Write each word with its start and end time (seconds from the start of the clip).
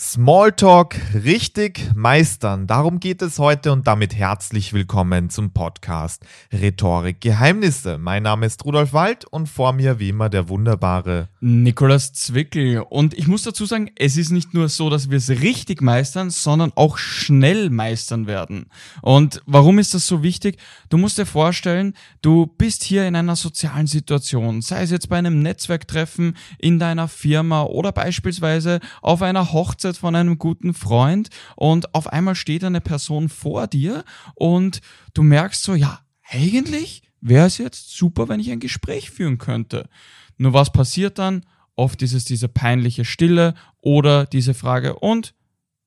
Smalltalk 0.00 0.94
richtig 1.12 1.90
meistern. 1.92 2.68
Darum 2.68 3.00
geht 3.00 3.20
es 3.20 3.40
heute 3.40 3.72
und 3.72 3.88
damit 3.88 4.14
herzlich 4.14 4.72
willkommen 4.72 5.28
zum 5.28 5.50
Podcast 5.50 6.24
Rhetorik 6.52 7.20
Geheimnisse. 7.20 7.98
Mein 7.98 8.22
Name 8.22 8.46
ist 8.46 8.64
Rudolf 8.64 8.92
Wald 8.92 9.24
und 9.24 9.48
vor 9.48 9.72
mir 9.72 9.98
wie 9.98 10.10
immer 10.10 10.28
der 10.28 10.48
wunderbare 10.48 11.28
Nikolas 11.40 12.12
Zwickel. 12.12 12.78
Und 12.88 13.12
ich 13.14 13.26
muss 13.26 13.42
dazu 13.42 13.66
sagen, 13.66 13.90
es 13.96 14.16
ist 14.16 14.30
nicht 14.30 14.54
nur 14.54 14.68
so, 14.68 14.88
dass 14.88 15.10
wir 15.10 15.18
es 15.18 15.30
richtig 15.30 15.82
meistern, 15.82 16.30
sondern 16.30 16.70
auch 16.76 16.96
schnell 16.96 17.68
meistern 17.68 18.28
werden. 18.28 18.66
Und 19.02 19.42
warum 19.46 19.80
ist 19.80 19.94
das 19.94 20.06
so 20.06 20.22
wichtig? 20.22 20.58
Du 20.90 20.96
musst 20.96 21.18
dir 21.18 21.26
vorstellen, 21.26 21.94
du 22.22 22.46
bist 22.46 22.84
hier 22.84 23.08
in 23.08 23.16
einer 23.16 23.34
sozialen 23.34 23.88
Situation, 23.88 24.62
sei 24.62 24.82
es 24.82 24.92
jetzt 24.92 25.08
bei 25.08 25.18
einem 25.18 25.42
Netzwerktreffen 25.42 26.36
in 26.60 26.78
deiner 26.78 27.08
Firma 27.08 27.64
oder 27.64 27.90
beispielsweise 27.90 28.78
auf 29.02 29.22
einer 29.22 29.52
Hochzeit 29.52 29.87
Hochzeit 29.88 29.96
von 29.98 30.14
einem 30.14 30.38
guten 30.38 30.74
Freund 30.74 31.28
und 31.56 31.94
auf 31.94 32.12
einmal 32.12 32.34
steht 32.34 32.64
eine 32.64 32.80
Person 32.80 33.28
vor 33.28 33.66
dir 33.66 34.04
und 34.34 34.80
du 35.14 35.22
merkst 35.22 35.62
so, 35.62 35.74
ja, 35.74 36.00
eigentlich 36.28 37.02
wäre 37.20 37.46
es 37.46 37.58
jetzt 37.58 37.96
super, 37.96 38.28
wenn 38.28 38.40
ich 38.40 38.50
ein 38.50 38.60
Gespräch 38.60 39.10
führen 39.10 39.38
könnte. 39.38 39.88
Nur 40.36 40.52
was 40.52 40.72
passiert 40.72 41.18
dann? 41.18 41.44
Oft 41.74 42.02
ist 42.02 42.12
es 42.12 42.24
diese 42.24 42.48
peinliche 42.48 43.04
Stille 43.04 43.54
oder 43.80 44.26
diese 44.26 44.54
Frage, 44.54 44.96
und 44.96 45.34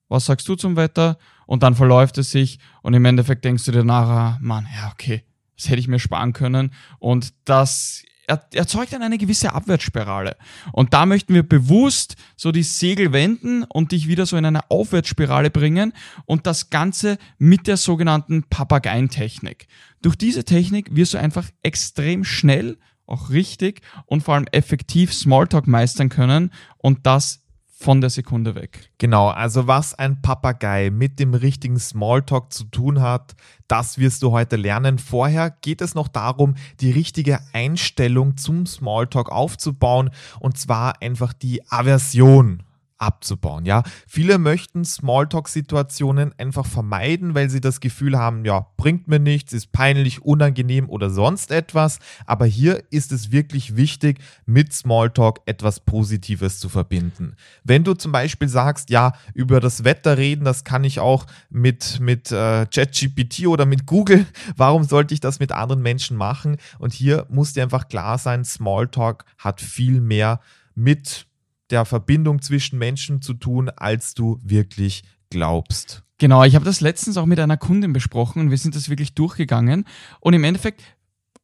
was 0.08 0.26
sagst 0.26 0.48
du 0.48 0.56
zum 0.56 0.76
Wetter? 0.76 1.18
Und 1.46 1.64
dann 1.64 1.76
verläuft 1.76 2.18
es 2.18 2.32
sich 2.32 2.60
und 2.82 2.94
im 2.94 3.06
Endeffekt 3.06 3.46
denkst 3.46 3.66
du 3.66 3.72
dir 3.72 3.84
nachher, 3.84 4.38
Mann, 4.42 4.68
ja, 4.76 4.92
okay, 4.92 5.24
das 5.56 5.70
hätte 5.70 5.80
ich 5.80 5.88
mir 5.88 6.00
sparen 6.00 6.34
können. 6.34 6.74
Und 7.00 7.34
das 7.46 8.04
erzeugt 8.28 8.94
dann 8.94 9.02
eine 9.02 9.18
gewisse 9.18 9.54
Abwärtsspirale. 9.54 10.38
Und 10.72 10.94
da 10.94 11.06
möchten 11.06 11.34
wir 11.34 11.44
bewusst 11.44 12.16
so 12.36 12.52
die 12.52 12.64
Segel 12.64 13.12
wenden 13.14 13.64
und 13.64 13.92
dich 13.92 14.08
wieder 14.08 14.26
so 14.26 14.38
in 14.38 14.46
eine 14.46 14.70
Aufwärtsspirale 14.70 15.50
bringen 15.50 15.94
und 16.26 16.48
das 16.48 16.70
Ganze 16.70 17.18
mit 17.38 17.68
der 17.68 17.78
sogenannten 17.78 18.44
Papageientechnik. 18.44 19.68
Durch 20.02 20.16
diese 20.16 20.46
Technik 20.46 20.96
wirst 20.96 21.14
du 21.14 21.18
einfach 21.18 21.50
extrem 21.62 22.24
schnell, 22.24 22.78
auch 23.06 23.30
richtig 23.30 23.82
und 24.06 24.24
vor 24.24 24.36
allem 24.36 24.48
effektiv 24.52 25.14
Smalltalk 25.14 25.68
meistern 25.68 26.10
können 26.10 26.52
und 26.78 27.06
das 27.06 27.41
von 27.82 28.00
der 28.00 28.10
Sekunde 28.10 28.56
weg. 28.56 28.92
Genau, 28.98 29.30
also 29.30 29.68
was 29.68 29.94
ein 29.96 30.22
Papagei 30.22 30.90
mit 30.92 31.20
dem 31.20 31.34
richtigen 31.34 31.80
Smalltalk 31.80 32.54
zu 32.54 32.66
tun 32.66 33.02
hat, 33.02 33.36
das 33.68 33.98
wirst 33.98 34.22
du 34.24 34.32
heute 34.32 34.56
lernen. 34.56 35.00
Vorher 35.00 35.50
geht 35.50 35.82
es 35.82 35.96
noch 35.96 36.08
darum, 36.08 36.56
die 36.80 36.92
richtige 36.92 37.40
Einstellung 37.54 38.38
zum 38.38 38.66
Smalltalk 38.66 39.32
aufzubauen 39.32 40.12
und 40.40 40.58
zwar 40.58 41.02
einfach 41.02 41.34
die 41.34 41.62
Aversion 41.70 42.64
abzubauen. 43.02 43.66
Ja, 43.66 43.84
viele 44.08 44.38
möchten 44.38 44.86
Smalltalk-Situationen 44.86 46.34
einfach 46.38 46.66
vermeiden, 46.66 47.34
weil 47.34 47.50
sie 47.50 47.60
das 47.60 47.80
Gefühl 47.80 48.18
haben, 48.18 48.46
ja, 48.46 48.68
bringt 48.78 49.08
mir 49.08 49.20
nichts, 49.20 49.54
ist 49.54 49.72
peinlich, 49.72 50.22
unangenehm 50.22 50.88
oder 50.90 51.10
sonst 51.10 51.52
etwas. 51.52 52.00
Aber 52.26 52.46
hier 52.46 52.84
ist 52.92 53.12
es 53.12 53.32
wirklich 53.32 53.76
wichtig, 53.76 54.20
mit 54.46 54.72
Smalltalk 54.74 55.40
etwas 55.46 55.80
Positives 55.80 56.60
zu 56.60 56.70
verbinden. 56.70 57.36
Wenn 57.64 57.84
du 57.84 57.96
zum 57.96 58.12
Beispiel 58.12 58.48
sagst, 58.48 58.90
ja, 58.92 59.14
über 59.34 59.60
das 59.60 59.84
Wetter 59.84 60.18
reden, 60.18 60.46
das 60.46 60.64
kann 60.64 60.84
ich 60.84 61.00
auch 61.00 61.26
mit, 61.50 62.00
mit 62.00 62.32
äh, 62.32 62.68
ChatGPT 62.68 63.48
oder 63.48 63.66
mit 63.66 63.86
Google, 63.86 64.26
warum 64.56 64.84
sollte 64.84 65.14
ich 65.14 65.20
das 65.20 65.40
mit 65.40 65.52
anderen 65.52 65.82
Menschen 65.82 66.18
machen? 66.18 66.58
Und 66.78 66.94
hier 66.94 67.26
muss 67.30 67.54
dir 67.54 67.64
einfach 67.64 67.88
klar 67.88 68.18
sein, 68.18 68.46
Smalltalk 68.46 69.26
hat 69.38 69.60
viel 69.60 70.02
mehr 70.02 70.40
mit 70.76 71.28
der 71.72 71.86
Verbindung 71.86 72.42
zwischen 72.42 72.78
Menschen 72.78 73.22
zu 73.22 73.34
tun, 73.34 73.70
als 73.70 74.14
du 74.14 74.40
wirklich 74.44 75.04
glaubst. 75.30 76.04
Genau, 76.18 76.44
ich 76.44 76.54
habe 76.54 76.66
das 76.66 76.82
letztens 76.82 77.18
auch 77.18 77.26
mit 77.26 77.40
einer 77.40 77.58
Kundin 77.58 77.94
besprochen 77.94 78.42
und 78.42 78.52
wir 78.52 78.58
sind 78.58 78.76
das 78.76 78.90
wirklich 78.90 79.16
durchgegangen. 79.16 79.86
Und 80.20 80.34
im 80.34 80.44
Endeffekt 80.44 80.84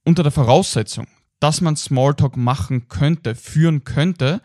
unter 0.03 0.22
der 0.22 0.31
Voraussetzung, 0.31 1.07
dass 1.40 1.62
man 1.62 1.75
Smalltalk 1.75 2.38
machen 2.38 2.88
könnte, 2.88 3.34
führen 3.34 3.84
könnte, 3.84 4.41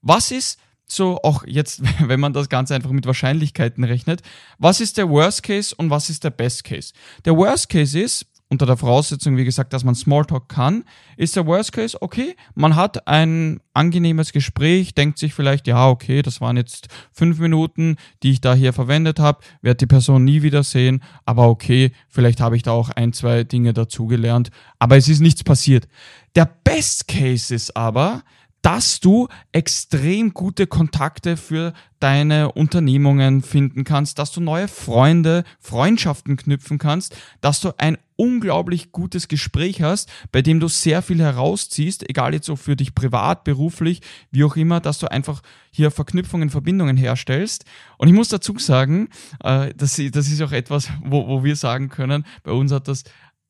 was 0.00 0.30
ist 0.30 0.58
so 0.86 1.18
auch 1.22 1.44
jetzt, 1.46 1.82
wenn 2.08 2.20
man 2.20 2.32
das 2.32 2.48
Ganze 2.48 2.74
einfach 2.74 2.90
mit 2.90 3.06
Wahrscheinlichkeiten 3.06 3.84
rechnet, 3.84 4.22
was 4.58 4.80
ist 4.80 4.96
der 4.96 5.08
Worst 5.08 5.42
Case 5.42 5.74
und 5.74 5.90
was 5.90 6.10
ist 6.10 6.24
der 6.24 6.30
Best 6.30 6.64
Case? 6.64 6.92
Der 7.24 7.36
Worst 7.36 7.68
Case 7.68 7.98
ist, 7.98 8.26
unter 8.54 8.66
der 8.66 8.76
Voraussetzung, 8.76 9.36
wie 9.36 9.44
gesagt, 9.44 9.72
dass 9.72 9.84
man 9.84 9.94
Smalltalk 9.94 10.48
kann, 10.48 10.84
ist 11.16 11.36
der 11.36 11.46
Worst 11.46 11.72
Case, 11.72 12.00
okay, 12.00 12.36
man 12.54 12.76
hat 12.76 13.06
ein 13.06 13.60
angenehmes 13.74 14.32
Gespräch, 14.32 14.94
denkt 14.94 15.18
sich 15.18 15.34
vielleicht, 15.34 15.66
ja, 15.66 15.88
okay, 15.88 16.22
das 16.22 16.40
waren 16.40 16.56
jetzt 16.56 16.88
fünf 17.12 17.38
Minuten, 17.38 17.96
die 18.22 18.30
ich 18.30 18.40
da 18.40 18.54
hier 18.54 18.72
verwendet 18.72 19.18
habe, 19.18 19.40
werde 19.60 19.78
die 19.78 19.86
Person 19.86 20.24
nie 20.24 20.42
wieder 20.42 20.62
sehen, 20.62 21.02
aber 21.26 21.48
okay, 21.48 21.92
vielleicht 22.08 22.40
habe 22.40 22.56
ich 22.56 22.62
da 22.62 22.70
auch 22.70 22.90
ein, 22.90 23.12
zwei 23.12 23.44
Dinge 23.44 23.72
dazugelernt, 23.72 24.50
aber 24.78 24.96
es 24.96 25.08
ist 25.08 25.20
nichts 25.20 25.44
passiert. 25.44 25.88
Der 26.36 26.48
Best 26.64 27.08
Case 27.08 27.54
ist 27.54 27.76
aber, 27.76 28.22
dass 28.64 28.98
du 28.98 29.28
extrem 29.52 30.32
gute 30.32 30.66
Kontakte 30.66 31.36
für 31.36 31.74
deine 32.00 32.52
Unternehmungen 32.52 33.42
finden 33.42 33.84
kannst, 33.84 34.18
dass 34.18 34.32
du 34.32 34.40
neue 34.40 34.68
Freunde, 34.68 35.44
Freundschaften 35.60 36.38
knüpfen 36.38 36.78
kannst, 36.78 37.14
dass 37.42 37.60
du 37.60 37.72
ein 37.76 37.98
unglaublich 38.16 38.90
gutes 38.90 39.28
Gespräch 39.28 39.82
hast, 39.82 40.10
bei 40.32 40.40
dem 40.40 40.60
du 40.60 40.68
sehr 40.68 41.02
viel 41.02 41.20
herausziehst, 41.20 42.08
egal 42.08 42.32
jetzt 42.32 42.46
so 42.46 42.56
für 42.56 42.74
dich 42.74 42.94
privat, 42.94 43.44
beruflich, 43.44 44.00
wie 44.30 44.44
auch 44.44 44.56
immer, 44.56 44.80
dass 44.80 44.98
du 44.98 45.10
einfach 45.10 45.42
hier 45.70 45.90
Verknüpfungen, 45.90 46.48
Verbindungen 46.48 46.96
herstellst. 46.96 47.66
Und 47.98 48.08
ich 48.08 48.14
muss 48.14 48.28
dazu 48.28 48.58
sagen, 48.58 49.10
äh, 49.42 49.74
das, 49.76 49.98
ist 49.98 50.42
auch 50.42 50.52
etwas, 50.52 50.88
wo 51.04 51.44
wir 51.44 51.56
sagen 51.56 51.90
können, 51.90 52.24
bei 52.42 52.52
uns 52.52 52.72
hat 52.72 52.88
das 52.88 53.04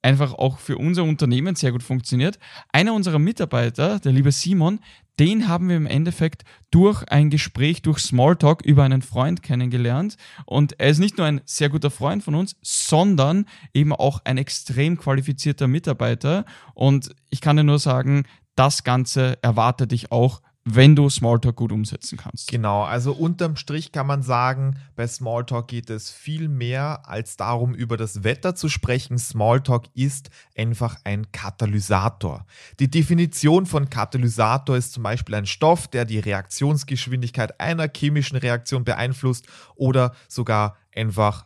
einfach 0.04 0.34
auch 0.34 0.58
für 0.58 0.76
unser 0.76 1.02
Unternehmen 1.02 1.56
sehr 1.56 1.72
gut 1.72 1.82
funktioniert. 1.82 2.38
Einer 2.72 2.92
unserer 2.92 3.18
Mitarbeiter, 3.18 3.98
der 3.98 4.12
liebe 4.12 4.32
Simon, 4.32 4.80
den 5.18 5.48
haben 5.48 5.68
wir 5.68 5.76
im 5.76 5.86
Endeffekt 5.86 6.44
durch 6.70 7.04
ein 7.08 7.30
Gespräch, 7.30 7.82
durch 7.82 8.00
Smalltalk 8.00 8.62
über 8.62 8.82
einen 8.82 9.00
Freund 9.00 9.42
kennengelernt. 9.42 10.16
Und 10.44 10.78
er 10.78 10.90
ist 10.90 10.98
nicht 10.98 11.16
nur 11.16 11.26
ein 11.26 11.40
sehr 11.44 11.70
guter 11.70 11.90
Freund 11.90 12.22
von 12.22 12.34
uns, 12.34 12.56
sondern 12.62 13.46
eben 13.72 13.92
auch 13.92 14.20
ein 14.24 14.38
extrem 14.38 14.98
qualifizierter 14.98 15.68
Mitarbeiter. 15.68 16.44
Und 16.74 17.14
ich 17.30 17.40
kann 17.40 17.56
dir 17.56 17.64
nur 17.64 17.78
sagen, 17.78 18.24
das 18.56 18.84
Ganze 18.84 19.42
erwartet 19.42 19.92
dich 19.92 20.12
auch 20.12 20.42
wenn 20.64 20.96
du 20.96 21.10
Smalltalk 21.10 21.56
gut 21.56 21.72
umsetzen 21.72 22.16
kannst. 22.16 22.48
Genau, 22.48 22.84
also 22.84 23.12
unterm 23.12 23.56
Strich 23.56 23.92
kann 23.92 24.06
man 24.06 24.22
sagen, 24.22 24.78
bei 24.96 25.06
Smalltalk 25.06 25.68
geht 25.68 25.90
es 25.90 26.10
viel 26.10 26.48
mehr 26.48 27.02
als 27.06 27.36
darum, 27.36 27.74
über 27.74 27.96
das 27.96 28.24
Wetter 28.24 28.54
zu 28.54 28.70
sprechen. 28.70 29.18
Smalltalk 29.18 29.84
ist 29.94 30.30
einfach 30.56 30.96
ein 31.04 31.30
Katalysator. 31.32 32.46
Die 32.80 32.90
Definition 32.90 33.66
von 33.66 33.90
Katalysator 33.90 34.76
ist 34.76 34.94
zum 34.94 35.02
Beispiel 35.02 35.34
ein 35.34 35.46
Stoff, 35.46 35.86
der 35.88 36.06
die 36.06 36.18
Reaktionsgeschwindigkeit 36.18 37.60
einer 37.60 37.88
chemischen 37.94 38.38
Reaktion 38.38 38.84
beeinflusst 38.84 39.46
oder 39.76 40.14
sogar 40.28 40.76
einfach 40.94 41.44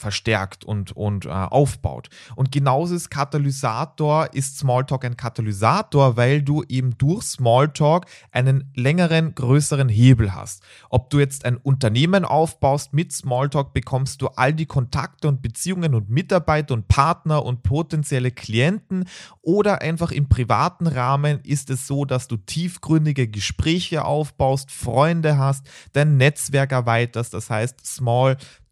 verstärkt 0.00 0.64
und, 0.64 0.92
und 0.96 1.26
äh, 1.26 1.28
aufbaut. 1.28 2.08
Und 2.34 2.50
genauso 2.50 2.94
ist 2.94 3.10
Katalysator, 3.10 4.32
ist 4.32 4.58
Smalltalk 4.58 5.04
ein 5.04 5.16
Katalysator, 5.16 6.16
weil 6.16 6.42
du 6.42 6.64
eben 6.68 6.96
durch 6.98 7.22
Smalltalk 7.24 8.06
einen 8.32 8.72
längeren, 8.74 9.34
größeren 9.34 9.88
Hebel 9.88 10.34
hast. 10.34 10.62
Ob 10.88 11.10
du 11.10 11.18
jetzt 11.18 11.44
ein 11.44 11.56
Unternehmen 11.56 12.24
aufbaust 12.24 12.92
mit 12.92 13.12
Smalltalk, 13.12 13.72
bekommst 13.72 14.22
du 14.22 14.28
all 14.28 14.54
die 14.54 14.66
Kontakte 14.66 15.28
und 15.28 15.42
Beziehungen 15.42 15.94
und 15.94 16.10
Mitarbeiter 16.10 16.74
und 16.74 16.88
Partner 16.88 17.44
und 17.44 17.62
potenzielle 17.62 18.30
Klienten 18.30 19.04
oder 19.42 19.82
einfach 19.82 20.10
im 20.10 20.28
privaten 20.28 20.86
Rahmen 20.86 21.40
ist 21.44 21.70
es 21.70 21.86
so, 21.86 22.04
dass 22.04 22.28
du 22.28 22.36
tiefgründige 22.36 23.28
Gespräche 23.28 24.04
aufbaust, 24.04 24.70
Freunde 24.70 25.38
hast, 25.38 25.68
dein 25.92 26.16
Netzwerk 26.16 26.72
erweiterst. 26.72 27.34
Das 27.34 27.50
heißt, 27.50 27.84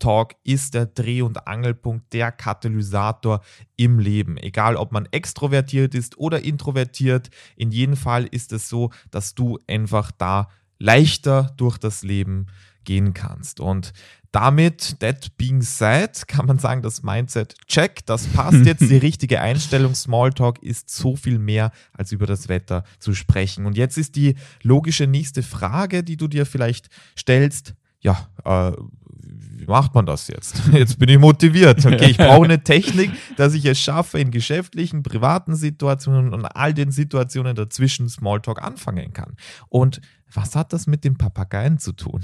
Smalltalk 0.01 0.37
ist 0.45 0.75
der 0.75 0.87
Dreh- 0.87 1.09
Dreh- 1.09 1.23
und 1.23 1.47
Angelpunkt, 1.47 2.13
der 2.13 2.31
Katalysator 2.33 3.41
im 3.77 3.99
Leben. 3.99 4.37
Egal, 4.37 4.77
ob 4.77 4.93
man 4.93 5.07
extrovertiert 5.11 5.95
ist 5.95 6.19
oder 6.19 6.45
introvertiert, 6.45 7.31
in 7.57 7.71
jedem 7.71 7.97
Fall 7.97 8.27
ist 8.27 8.53
es 8.53 8.69
so, 8.69 8.91
dass 9.11 9.35
du 9.35 9.59
einfach 9.67 10.11
da 10.13 10.49
leichter 10.79 11.53
durch 11.57 11.79
das 11.79 12.03
Leben 12.03 12.47
gehen 12.85 13.15
kannst. 13.15 13.59
Und 13.61 13.93
damit, 14.33 15.01
that 15.01 15.37
being 15.39 15.63
said, 15.63 16.29
kann 16.29 16.47
man 16.47 16.59
sagen, 16.59 16.83
das 16.83 17.03
Mindset 17.03 17.55
check, 17.67 18.05
das 18.07 18.27
passt 18.27 18.67
jetzt, 18.67 18.83
die 18.83 18.97
richtige 19.09 19.41
Einstellung. 19.41 19.95
Smalltalk 19.95 20.63
ist 20.63 20.91
so 20.91 21.17
viel 21.17 21.39
mehr 21.39 21.73
als 21.93 22.13
über 22.13 22.27
das 22.27 22.49
Wetter 22.49 22.85
zu 22.99 23.15
sprechen. 23.15 23.67
Und 23.67 23.77
jetzt 23.77 23.97
ist 23.97 24.15
die 24.15 24.37
logische 24.63 25.07
nächste 25.07 25.43
Frage, 25.43 26.05
die 26.05 26.17
du 26.17 26.29
dir 26.29 26.45
vielleicht 26.45 26.89
stellst. 27.17 27.75
Ja, 28.01 28.29
äh, 28.45 28.73
wie 29.59 29.67
macht 29.67 29.95
man 29.95 30.07
das 30.07 30.29
jetzt? 30.29 30.63
Jetzt 30.73 30.99
bin 30.99 31.09
ich 31.09 31.19
motiviert. 31.19 31.85
Okay, 31.85 32.11
ich 32.11 32.17
brauche 32.17 32.45
eine 32.45 32.63
Technik, 32.65 33.11
dass 33.37 33.55
ich 33.55 33.65
es 33.65 33.79
schaffe, 33.79 34.19
in 34.19 34.31
geschäftlichen, 34.31 35.03
privaten 35.03 35.57
Situationen 35.57 36.33
und 36.33 36.45
all 36.45 36.75
den 36.75 36.91
Situationen 36.91 37.57
dazwischen 37.57 38.09
Smalltalk 38.09 38.63
anfangen 38.63 39.13
kann. 39.13 39.37
Und 39.69 40.01
Was 40.33 40.57
hat 40.57 40.73
das 40.73 40.87
mit 40.87 41.05
dem 41.05 41.17
Papageien 41.17 41.79
zu 41.79 41.93
tun? 41.93 42.23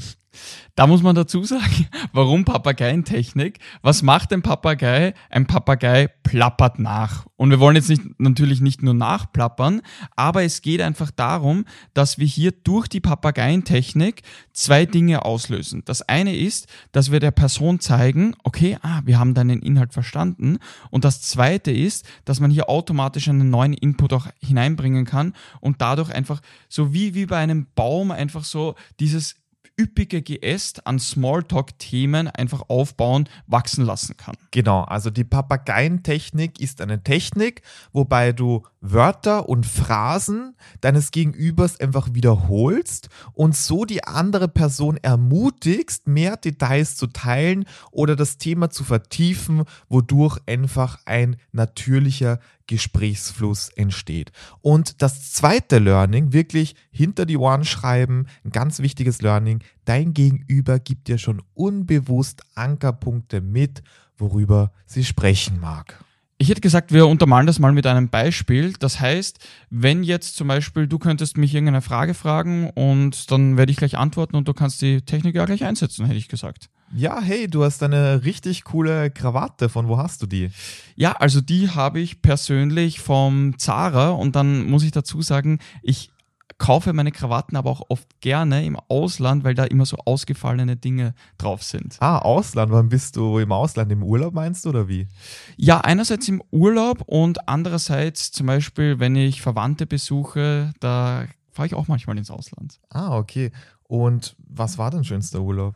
Da 0.74 0.86
muss 0.86 1.02
man 1.02 1.14
dazu 1.14 1.44
sagen, 1.44 1.86
warum 2.12 2.44
Papageientechnik? 2.44 3.58
Was 3.82 4.02
macht 4.02 4.32
ein 4.32 4.42
Papagei? 4.42 5.14
Ein 5.30 5.46
Papagei 5.46 6.08
plappert 6.22 6.78
nach. 6.78 7.26
Und 7.36 7.50
wir 7.50 7.60
wollen 7.60 7.76
jetzt 7.76 7.88
nicht, 7.88 8.02
natürlich 8.18 8.60
nicht 8.60 8.82
nur 8.82 8.94
nachplappern, 8.94 9.82
aber 10.16 10.44
es 10.44 10.62
geht 10.62 10.80
einfach 10.80 11.10
darum, 11.10 11.64
dass 11.92 12.18
wir 12.18 12.26
hier 12.26 12.52
durch 12.52 12.88
die 12.88 13.00
Papageientechnik 13.00 14.22
zwei 14.52 14.86
Dinge 14.86 15.24
auslösen. 15.24 15.82
Das 15.84 16.02
eine 16.02 16.36
ist, 16.36 16.68
dass 16.92 17.10
wir 17.10 17.20
der 17.20 17.32
Person 17.32 17.80
zeigen, 17.80 18.34
okay, 18.44 18.78
ah, 18.82 19.02
wir 19.04 19.18
haben 19.18 19.34
deinen 19.34 19.62
Inhalt 19.62 19.92
verstanden. 19.92 20.58
Und 20.90 21.04
das 21.04 21.22
zweite 21.22 21.70
ist, 21.70 22.06
dass 22.24 22.40
man 22.40 22.50
hier 22.50 22.68
automatisch 22.68 23.28
einen 23.28 23.50
neuen 23.50 23.74
Input 23.74 24.12
auch 24.12 24.28
hineinbringen 24.40 25.04
kann 25.04 25.34
und 25.60 25.80
dadurch 25.80 26.10
einfach 26.10 26.40
so 26.68 26.94
wie, 26.94 27.14
wie 27.14 27.26
bei 27.26 27.38
einem 27.38 27.66
Baum 27.94 28.11
einfach 28.11 28.43
so 28.43 28.75
dieses 28.99 29.37
üppige 29.79 30.20
Geäst 30.20 30.85
an 30.85 30.99
Smalltalk-Themen 30.99 32.26
einfach 32.29 32.62
aufbauen, 32.69 33.29
wachsen 33.46 33.85
lassen 33.85 34.17
kann. 34.17 34.37
Genau, 34.50 34.82
also 34.82 35.11
die 35.11 35.23
Papageientechnik 35.23 36.61
ist 36.61 36.81
eine 36.81 37.05
Technik, 37.05 37.62
wobei 37.93 38.32
du 38.32 38.64
Wörter 38.81 39.49
und 39.49 39.64
Phrasen 39.64 40.56
deines 40.81 41.12
Gegenübers 41.12 41.79
einfach 41.79 42.14
wiederholst 42.14 43.08
und 43.32 43.56
so 43.56 43.85
die 43.85 44.05
andere 44.05 44.49
Person 44.49 44.97
ermutigst, 44.97 46.08
mehr 46.08 46.37
Details 46.37 46.97
zu 46.97 47.06
teilen 47.06 47.64
oder 47.93 48.17
das 48.17 48.38
Thema 48.38 48.70
zu 48.70 48.82
vertiefen, 48.82 49.62
wodurch 49.88 50.38
einfach 50.47 50.99
ein 51.05 51.37
natürlicher 51.52 52.40
Gesprächsfluss 52.66 53.69
entsteht. 53.70 54.32
Und 54.61 55.02
das 55.02 55.32
zweite 55.32 55.78
Learning, 55.78 56.32
wirklich 56.32 56.75
hinter 56.90 57.26
die 57.26 57.37
Ohren 57.37 57.64
schreiben, 57.64 58.26
ein 58.44 58.50
ganz 58.50 58.81
wichtiges 58.81 59.22
Learning, 59.22 59.61
dein 59.84 60.14
Gegenüber 60.14 60.78
gibt 60.78 61.08
dir 61.08 61.19
schon 61.19 61.43
unbewusst 61.55 62.43
Ankerpunkte 62.55 63.40
mit, 63.40 63.82
worüber 64.16 64.72
sie 64.87 65.05
sprechen 65.05 65.61
mag. 65.61 66.05
Ich 66.37 66.49
hätte 66.49 66.61
gesagt, 66.61 66.93
wir 66.93 67.06
untermalen 67.06 67.46
das 67.46 67.61
mal 67.61 67.72
mit 67.72 67.87
einem 67.87 68.08
Beispiel. 68.08 68.72
Das 68.78 69.00
heißt, 69.00 69.38
wenn 69.70 70.02
jetzt 70.02 70.37
zum 70.37 70.49
Beispiel 70.49 70.88
du 70.88 70.99
könntest 70.99 71.37
mich 71.37 71.55
irgendeine 71.55 71.81
Frage 71.81 72.12
fragen 72.12 72.70
und 72.70 73.31
dann 73.31 73.56
werde 73.56 73.70
ich 73.70 73.78
gleich 73.78 73.96
antworten 73.96 74.37
und 74.37 74.49
du 74.49 74.52
kannst 74.52 74.82
die 74.82 75.02
Technik 75.02 75.37
ja 75.37 75.44
gleich 75.44 75.64
einsetzen, 75.64 76.06
hätte 76.06 76.19
ich 76.19 76.28
gesagt. 76.28 76.70
Ja, 76.92 77.20
hey, 77.20 77.48
du 77.48 77.64
hast 77.64 77.82
eine 77.82 78.25
richtig 78.25 78.64
coole 78.64 79.10
Krawatte. 79.10 79.69
Von 79.69 79.88
wo 79.88 79.98
hast 79.98 80.22
du 80.22 80.26
die? 80.26 80.50
Ja, 80.96 81.12
also 81.12 81.40
die 81.40 81.70
habe 81.70 82.00
ich 82.00 82.22
persönlich 82.22 83.00
vom 83.00 83.58
Zara 83.58 84.10
und 84.10 84.36
dann 84.36 84.64
muss 84.69 84.84
ich 84.84 84.92
dazu 84.92 85.22
sagen, 85.22 85.58
ich 85.82 86.10
kaufe 86.58 86.92
meine 86.92 87.12
Krawatten 87.12 87.56
aber 87.56 87.70
auch 87.70 87.82
oft 87.88 88.20
gerne 88.20 88.64
im 88.64 88.76
Ausland, 88.88 89.44
weil 89.44 89.54
da 89.54 89.64
immer 89.64 89.86
so 89.86 89.96
ausgefallene 90.04 90.76
Dinge 90.76 91.14
drauf 91.38 91.62
sind. 91.62 91.96
Ah, 92.00 92.19
Ausland. 92.19 92.70
Wann 92.72 92.88
bist 92.88 93.16
du 93.16 93.38
im 93.38 93.52
Ausland? 93.52 93.90
Im 93.90 94.02
Urlaub 94.02 94.34
meinst 94.34 94.64
du 94.64 94.70
oder 94.70 94.88
wie? 94.88 95.08
Ja, 95.56 95.80
einerseits 95.80 96.28
im 96.28 96.42
Urlaub 96.50 97.02
und 97.06 97.48
andererseits 97.48 98.30
zum 98.32 98.46
Beispiel, 98.46 98.98
wenn 99.00 99.16
ich 99.16 99.42
Verwandte 99.42 99.87
besuche, 99.87 100.72
da 100.80 101.25
fahre 101.50 101.66
ich 101.66 101.75
auch 101.75 101.88
manchmal 101.88 102.19
ins 102.19 102.30
Ausland. 102.30 102.80
Ah, 102.90 103.16
okay. 103.16 103.50
Und 103.84 104.37
was 104.38 104.78
war 104.78 104.90
dein 104.90 105.04
schönster 105.04 105.40
Urlaub? 105.40 105.75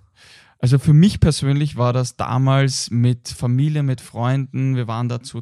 Also 0.60 0.78
für 0.78 0.92
mich 0.92 1.20
persönlich 1.20 1.76
war 1.76 1.92
das 1.92 2.16
damals 2.16 2.90
mit 2.90 3.28
Familie, 3.28 3.82
mit 3.82 4.00
Freunden. 4.00 4.74
Wir 4.74 4.88
waren 4.88 5.08
da 5.08 5.22
zu 5.22 5.40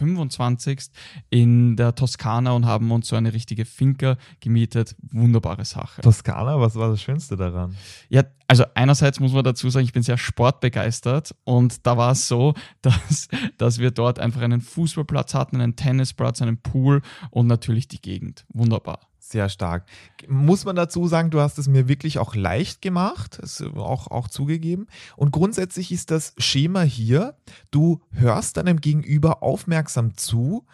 25. 0.00 0.90
in 1.28 1.76
der 1.76 1.94
Toskana 1.94 2.52
und 2.52 2.64
haben 2.64 2.90
uns 2.90 3.08
so 3.08 3.16
eine 3.16 3.34
richtige 3.34 3.66
Finca 3.66 4.16
gemietet. 4.40 4.96
Wunderbare 5.02 5.64
Sache. 5.66 6.00
Toskana, 6.00 6.58
was 6.58 6.74
war 6.76 6.88
das 6.88 7.02
Schönste 7.02 7.36
daran? 7.36 7.76
Ja, 8.08 8.22
also 8.48 8.64
einerseits 8.74 9.20
muss 9.20 9.32
man 9.32 9.44
dazu 9.44 9.68
sagen, 9.68 9.84
ich 9.84 9.92
bin 9.92 10.02
sehr 10.02 10.16
sportbegeistert 10.16 11.34
und 11.44 11.86
da 11.86 11.98
war 11.98 12.12
es 12.12 12.28
so, 12.28 12.54
dass, 12.82 13.28
dass 13.58 13.78
wir 13.78 13.90
dort 13.90 14.18
einfach 14.18 14.40
einen 14.40 14.62
Fußballplatz 14.62 15.34
hatten, 15.34 15.60
einen 15.60 15.76
Tennisplatz, 15.76 16.40
einen 16.40 16.62
Pool 16.62 17.02
und 17.30 17.46
natürlich 17.46 17.86
die 17.88 18.00
Gegend. 18.00 18.46
Wunderbar. 18.48 19.09
Sehr 19.30 19.48
stark. 19.48 19.84
Muss 20.26 20.64
man 20.64 20.74
dazu 20.74 21.06
sagen, 21.06 21.30
du 21.30 21.40
hast 21.40 21.56
es 21.58 21.68
mir 21.68 21.86
wirklich 21.86 22.18
auch 22.18 22.34
leicht 22.34 22.82
gemacht, 22.82 23.38
ist 23.38 23.62
auch, 23.62 24.08
auch 24.08 24.26
zugegeben. 24.26 24.88
Und 25.14 25.30
grundsätzlich 25.30 25.92
ist 25.92 26.10
das 26.10 26.34
Schema 26.36 26.82
hier, 26.82 27.36
du 27.70 28.00
hörst 28.10 28.56
deinem 28.56 28.80
Gegenüber 28.80 29.44
aufmerksam 29.44 30.16
zu 30.16 30.66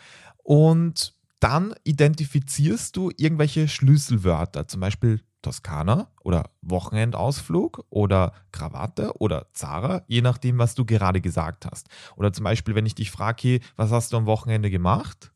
und 0.42 1.14
dann 1.38 1.74
identifizierst 1.84 2.96
du 2.96 3.10
irgendwelche 3.18 3.68
Schlüsselwörter, 3.68 4.66
zum 4.66 4.80
Beispiel 4.80 5.20
Toskana 5.42 6.08
oder 6.24 6.48
Wochenendausflug 6.62 7.84
oder 7.90 8.32
Krawatte 8.52 9.18
oder 9.18 9.48
Zara, 9.52 10.02
je 10.08 10.22
nachdem, 10.22 10.56
was 10.56 10.74
du 10.74 10.86
gerade 10.86 11.20
gesagt 11.20 11.66
hast. 11.70 11.88
Oder 12.16 12.32
zum 12.32 12.44
Beispiel, 12.44 12.74
wenn 12.74 12.86
ich 12.86 12.94
dich 12.94 13.10
frage, 13.10 13.60
was 13.76 13.90
hast 13.90 14.14
du 14.14 14.16
am 14.16 14.24
Wochenende 14.24 14.70
gemacht? 14.70 15.30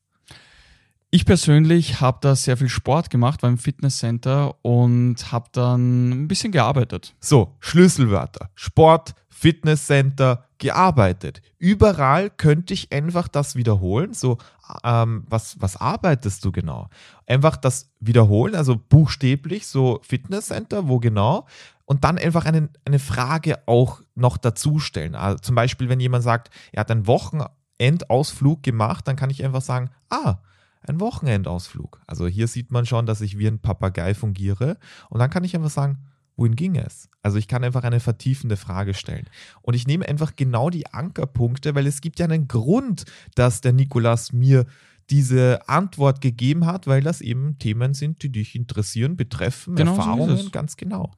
Ich 1.12 1.27
persönlich 1.27 2.01
habe 2.01 2.19
da 2.21 2.37
sehr 2.37 2.57
viel 2.57 2.69
Sport 2.69 3.11
gemacht, 3.11 3.43
war 3.43 3.51
im 3.51 3.59
Fitnesscenter 3.59 4.55
und 4.62 5.33
habe 5.33 5.49
dann 5.51 6.11
ein 6.11 6.29
bisschen 6.29 6.53
gearbeitet. 6.53 7.17
So, 7.19 7.57
Schlüsselwörter. 7.59 8.51
Sport, 8.55 9.15
Fitnesscenter, 9.29 10.45
gearbeitet. 10.59 11.43
Überall 11.59 12.31
könnte 12.31 12.75
ich 12.75 12.93
einfach 12.93 13.27
das 13.27 13.57
wiederholen. 13.57 14.15
So, 14.15 14.39
ähm, 14.85 15.25
was, 15.29 15.61
was 15.61 15.77
arbeitest 15.77 16.45
du 16.45 16.53
genau? 16.53 16.89
Einfach 17.27 17.57
das 17.57 17.91
wiederholen, 17.99 18.55
also 18.55 18.77
buchstäblich, 18.77 19.67
so 19.67 19.99
Fitnesscenter, 20.05 20.87
wo 20.87 21.01
genau? 21.01 21.47
Und 21.87 22.05
dann 22.05 22.19
einfach 22.19 22.45
eine, 22.45 22.69
eine 22.85 23.01
Frage 23.01 23.59
auch 23.67 24.01
noch 24.15 24.37
dazu 24.37 24.79
stellen. 24.79 25.17
Also 25.17 25.39
zum 25.39 25.57
Beispiel, 25.57 25.89
wenn 25.89 25.99
jemand 25.99 26.23
sagt, 26.23 26.51
er 26.71 26.83
hat 26.83 26.91
einen 26.93 27.09
Wochenendausflug 27.09 28.62
gemacht, 28.62 29.09
dann 29.09 29.17
kann 29.17 29.31
ich 29.31 29.45
einfach 29.45 29.62
sagen, 29.62 29.91
ah, 30.09 30.37
ein 30.87 31.00
Wochenendausflug. 31.00 32.00
Also 32.06 32.27
hier 32.27 32.49
sieht 32.49 32.71
man 32.71 32.87
schon, 32.87 33.06
dass 33.06 33.21
ich 33.21 33.38
wie 33.38 33.47
ein 33.47 33.61
Papagei 33.61 34.15
fungiere. 34.15 34.79
Und 35.09 35.21
dann 35.21 35.31
kann 35.31 35.44
ich 35.44 35.55
einfach 35.55 35.71
sagen, 35.71 35.99
wohin 36.37 36.56
ging 36.56 36.77
es? 36.77 37.09
Also 37.23 37.37
ich 37.37 37.49
kann 37.49 37.65
einfach 37.65 37.85
eine 37.85 38.00
vertiefende 38.00 38.56
Frage 38.56 38.94
stellen. 38.94 39.27
Und 39.62 39.75
ich 39.75 39.87
nehme 39.87 40.09
einfach 40.09 40.37
genau 40.37 40.71
die 40.71 40.87
Ankerpunkte, 40.87 41.75
weil 41.75 41.87
es 41.87 42.00
gibt 42.00 42.19
ja 42.19 42.27
einen 42.27 42.49
Grund, 42.49 43.05
dass 43.35 43.61
der 43.61 43.73
Nikolas 43.73 44.32
mir 44.32 44.65
diese 45.11 45.69
Antwort 45.69 46.21
gegeben 46.21 46.67
hat, 46.67 46.87
weil 46.87 47.03
das 47.03 47.21
eben 47.21 47.59
Themen 47.59 47.94
sind, 47.94 48.23
die 48.23 48.31
dich 48.31 48.55
interessieren, 48.55 49.17
betreffen, 49.17 49.75
genau 49.75 49.97
Erfahrungen, 49.97 50.37
so 50.37 50.50
ganz 50.50 50.76
genau. 50.76 51.12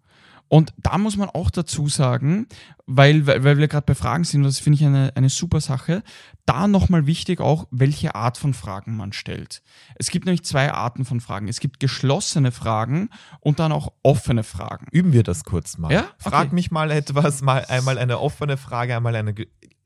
Und 0.52 0.74
da 0.76 0.98
muss 0.98 1.16
man 1.16 1.30
auch 1.30 1.50
dazu 1.50 1.88
sagen, 1.88 2.46
weil, 2.84 3.26
weil, 3.26 3.42
weil 3.42 3.56
wir 3.56 3.68
gerade 3.68 3.86
bei 3.86 3.94
Fragen 3.94 4.22
sind, 4.22 4.40
und 4.40 4.48
das 4.48 4.58
finde 4.58 4.78
ich 4.78 4.84
eine, 4.84 5.10
eine 5.16 5.30
super 5.30 5.62
Sache, 5.62 6.02
da 6.44 6.68
nochmal 6.68 7.06
wichtig 7.06 7.40
auch, 7.40 7.66
welche 7.70 8.14
Art 8.14 8.36
von 8.36 8.52
Fragen 8.52 8.94
man 8.94 9.14
stellt. 9.14 9.62
Es 9.94 10.10
gibt 10.10 10.26
nämlich 10.26 10.44
zwei 10.44 10.70
Arten 10.70 11.06
von 11.06 11.22
Fragen. 11.22 11.48
Es 11.48 11.58
gibt 11.58 11.80
geschlossene 11.80 12.52
Fragen 12.52 13.08
und 13.40 13.60
dann 13.60 13.72
auch 13.72 13.94
offene 14.02 14.42
Fragen. 14.42 14.88
Üben 14.92 15.14
wir 15.14 15.22
das 15.22 15.44
kurz 15.44 15.78
mal. 15.78 15.90
Ja? 15.90 16.00
Okay. 16.00 16.10
Frag 16.18 16.52
mich 16.52 16.70
mal 16.70 16.90
etwas, 16.90 17.40
mal 17.40 17.64
einmal 17.70 17.96
eine 17.96 18.20
offene 18.20 18.58
Frage, 18.58 18.94
einmal 18.94 19.16
eine. 19.16 19.34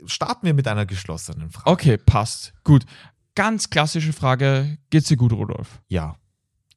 Starten 0.07 0.47
wir 0.47 0.55
mit 0.55 0.67
einer 0.67 0.85
geschlossenen 0.85 1.51
Frage. 1.51 1.71
Okay, 1.71 1.97
passt. 1.97 2.55
Gut. 2.65 2.87
Ganz 3.37 3.71
klassische 3.71 4.13
Frage: 4.13 4.79
Geht's 4.91 5.07
dir 5.07 5.17
gut, 5.17 5.33
Rudolf? 5.33 5.81
Ja. 5.87 6.17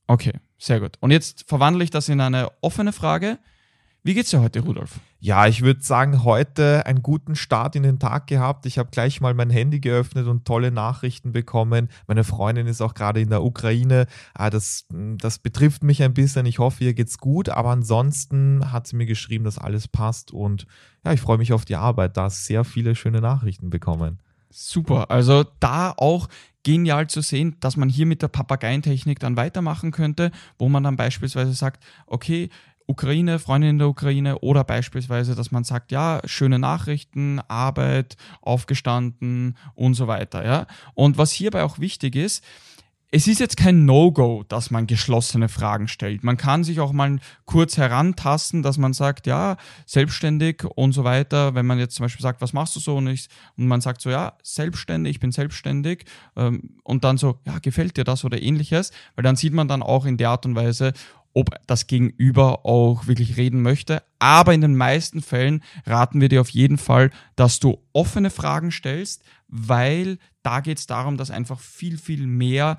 Okay, 0.06 0.34
sehr 0.60 0.80
gut. 0.80 0.98
Und 1.00 1.10
jetzt 1.10 1.50
verwandle 1.50 1.84
ich 1.84 1.90
das 1.90 2.08
in 2.08 2.22
eine 2.22 2.52
offene 2.62 2.94
Frage. 2.94 3.40
Wie 4.10 4.16
geht's 4.16 4.32
dir 4.32 4.42
heute, 4.42 4.62
Rudolf? 4.62 5.02
Ja, 5.20 5.46
ich 5.46 5.62
würde 5.62 5.84
sagen, 5.84 6.24
heute 6.24 6.84
einen 6.88 7.04
guten 7.04 7.36
Start 7.36 7.76
in 7.76 7.84
den 7.84 8.00
Tag 8.00 8.26
gehabt. 8.26 8.66
Ich 8.66 8.80
habe 8.80 8.90
gleich 8.90 9.22
mal 9.22 9.36
mein 9.36 9.52
Handy 9.52 9.80
geöffnet 9.80 10.26
und 10.26 10.46
tolle 10.46 10.72
Nachrichten 10.72 11.32
bekommen. 11.32 11.90
Meine 12.08 12.24
Freundin 12.24 12.66
ist 12.66 12.82
auch 12.82 12.96
gerade 12.96 13.22
in 13.22 13.30
der 13.30 13.44
Ukraine. 13.44 14.08
Ah, 14.34 14.50
das, 14.50 14.88
das 14.90 15.38
betrifft 15.38 15.84
mich 15.84 16.02
ein 16.02 16.16
bisschen. 16.16 16.48
Ich 16.48 16.58
hoffe, 16.58 16.86
ihr 16.86 16.96
geht's 16.96 17.20
gut. 17.20 17.50
Aber 17.50 17.70
ansonsten 17.70 18.72
hat 18.72 18.88
sie 18.88 18.96
mir 18.96 19.06
geschrieben, 19.06 19.44
dass 19.44 19.60
alles 19.60 19.88
passt. 19.88 20.32
Und 20.32 20.66
ja, 21.06 21.14
ich 21.14 21.22
freue 21.22 21.38
mich 21.38 21.54
auf 21.54 21.66
die 21.66 21.76
Arbeit. 21.76 22.18
Da 22.18 22.32
sehr 22.32 22.64
viele 22.64 22.96
schöne 22.96 23.22
Nachrichten 23.22 23.70
bekommen. 23.70 24.18
Super. 24.50 25.12
Also 25.12 25.46
da 25.60 25.94
auch 25.96 26.28
genial 26.64 27.08
zu 27.08 27.22
sehen, 27.22 27.56
dass 27.60 27.78
man 27.78 27.90
hier 27.90 28.06
mit 28.06 28.22
der 28.22 28.28
Papageientechnik 28.28 29.20
dann 29.20 29.38
weitermachen 29.38 29.92
könnte, 29.92 30.32
wo 30.58 30.68
man 30.68 30.84
dann 30.84 30.98
beispielsweise 30.98 31.54
sagt, 31.54 31.84
okay, 32.08 32.50
Ukraine, 32.90 33.38
Freundin 33.38 33.72
in 33.72 33.78
der 33.78 33.88
Ukraine 33.88 34.40
oder 34.40 34.64
beispielsweise, 34.64 35.36
dass 35.36 35.52
man 35.52 35.64
sagt, 35.64 35.92
ja, 35.92 36.22
schöne 36.26 36.58
Nachrichten, 36.58 37.40
Arbeit, 37.48 38.18
aufgestanden 38.42 39.56
und 39.76 39.94
so 39.94 40.08
weiter, 40.08 40.44
ja. 40.44 40.66
Und 40.96 41.18
was 41.20 41.32
hierbei 41.32 41.64
auch 41.64 41.78
wichtig 41.78 42.16
ist, 42.16 42.44
es 43.12 43.28
ist 43.28 43.40
jetzt 43.40 43.58
kein 43.58 43.86
No-Go, 43.86 44.44
dass 44.48 44.70
man 44.70 44.86
geschlossene 44.86 45.50
Fragen 45.50 45.88
stellt. 45.88 46.24
Man 46.24 46.38
kann 46.38 46.64
sich 46.64 46.80
auch 46.80 46.92
mal 46.92 47.20
kurz 47.46 47.76
herantasten, 47.78 48.62
dass 48.62 48.78
man 48.78 48.94
sagt, 48.94 49.26
ja, 49.26 49.58
selbstständig 49.88 50.64
und 50.76 50.92
so 50.92 51.04
weiter. 51.04 51.56
Wenn 51.56 51.66
man 51.66 51.80
jetzt 51.80 51.96
zum 51.96 52.04
Beispiel 52.04 52.22
sagt, 52.22 52.40
was 52.40 52.54
machst 52.54 52.76
du 52.76 52.80
so? 52.80 52.98
Und, 52.98 53.08
ich, 53.08 53.28
und 53.58 53.68
man 53.68 53.82
sagt 53.82 54.02
so, 54.02 54.12
ja, 54.12 54.34
selbstständig, 54.44 55.16
ich 55.16 55.20
bin 55.20 55.32
selbstständig. 55.32 56.06
Ähm, 56.36 56.78
und 56.84 57.04
dann 57.04 57.18
so, 57.18 57.40
ja, 57.46 57.58
gefällt 57.58 57.98
dir 57.98 58.04
das 58.04 58.26
oder 58.26 58.40
ähnliches? 58.40 58.92
Weil 59.16 59.24
dann 59.24 59.36
sieht 59.36 59.54
man 59.54 59.68
dann 59.68 59.82
auch 59.82 60.06
in 60.06 60.18
der 60.18 60.30
Art 60.30 60.46
und 60.46 60.56
Weise, 60.56 60.94
ob 61.34 61.56
das 61.68 61.88
Gegenüber 61.88 62.66
auch 62.66 63.08
wirklich 63.08 63.38
reden 63.38 63.62
möchte. 63.62 64.04
Aber 64.20 64.54
in 64.54 64.62
den 64.62 64.76
meisten 64.76 65.22
Fällen 65.22 65.64
raten 65.86 66.22
wir 66.22 66.30
dir 66.30 66.42
auf 66.42 66.50
jeden 66.50 66.78
Fall, 66.78 67.12
dass 67.36 67.60
du 67.60 67.80
offene 67.94 68.30
Fragen 68.30 68.72
stellst, 68.72 69.24
weil 69.48 70.18
da 70.44 70.60
geht 70.60 70.80
es 70.80 70.88
darum, 70.88 71.18
dass 71.18 71.32
einfach 71.32 71.60
viel, 71.60 71.98
viel 71.98 72.26
mehr 72.28 72.78